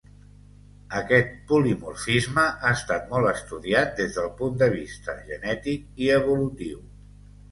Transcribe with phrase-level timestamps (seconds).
[0.99, 6.83] Aquest polimorfisme ha estat molt estudiat des del punt de vista genètic i evolutiu.